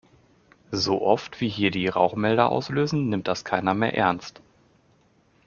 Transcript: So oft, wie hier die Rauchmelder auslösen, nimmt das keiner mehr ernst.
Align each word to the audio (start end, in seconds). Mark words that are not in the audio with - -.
So 0.71 1.03
oft, 1.03 1.41
wie 1.41 1.47
hier 1.47 1.69
die 1.69 1.87
Rauchmelder 1.87 2.49
auslösen, 2.51 3.09
nimmt 3.09 3.27
das 3.27 3.45
keiner 3.45 3.75
mehr 3.75 3.93
ernst. 3.93 4.41